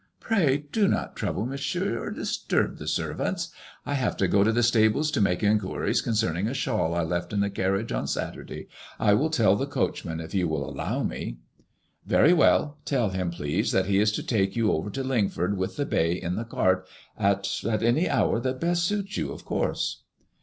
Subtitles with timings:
[0.19, 1.45] "Pray do not trouble.
[1.45, 3.49] Mon sieur, or disturb the servants.
[3.85, 7.31] I have to go to the stables to make inquiries concerning a shawl I left
[7.33, 8.67] in the carriage on Saturday.
[8.99, 11.37] I will tell the coach man if you will allow me.'*
[12.05, 12.79] *• Very well.
[12.83, 16.13] Tell him, please, that he is to take you over to Lingford with the bay
[16.13, 20.01] in the cart at— at any hour that best suits you, of course."